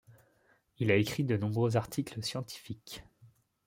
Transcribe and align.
Il 0.79 0.89
a 0.89 0.95
écrit 0.95 1.23
de 1.23 1.37
nombreux 1.37 1.77
articles 1.77 2.23
scientifiques. 2.23 3.03